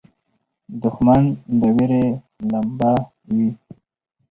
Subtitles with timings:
[0.81, 1.21] دښمن
[1.59, 2.05] د وېرې
[2.51, 2.91] لمبه
[3.33, 3.47] وي